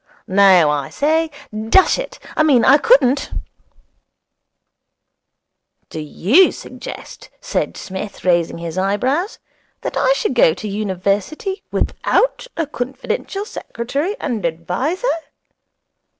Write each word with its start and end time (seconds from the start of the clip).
No 0.25 0.71
I 0.71 0.89
say 0.89 1.29
dash 1.69 1.99
it 1.99 2.17
I 2.35 2.41
mean, 2.41 2.65
I 2.65 2.79
couldn't' 2.79 3.29
'Do 5.91 5.99
you 5.99 6.51
suggest,' 6.51 7.29
said 7.39 7.77
Psmith, 7.77 8.25
raising 8.25 8.57
his 8.57 8.79
eyebrows, 8.79 9.37
'that 9.81 9.97
I 9.97 10.13
should 10.13 10.33
go 10.33 10.55
to 10.55 10.63
the 10.63 10.73
University 10.73 11.61
without 11.71 12.47
a 12.57 12.65
confidential 12.65 13.45
secretary 13.45 14.15
and 14.19 14.43
adviser?' 14.43 15.07